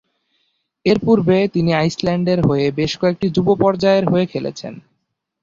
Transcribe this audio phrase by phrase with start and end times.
[0.85, 4.73] এরপূর্বে, তিনি আইসল্যান্ডের হয়ে বেশ কয়েকটি যুব পর্যায়ের হয়ে খেলছেন।